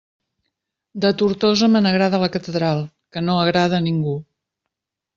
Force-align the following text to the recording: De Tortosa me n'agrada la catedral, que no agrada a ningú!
De 1.05 1.11
Tortosa 1.19 1.69
me 1.75 1.83
n'agrada 1.87 2.23
la 2.25 2.31
catedral, 2.39 2.83
que 3.15 3.27
no 3.29 3.39
agrada 3.47 3.83
a 3.83 3.87
ningú! 3.93 4.21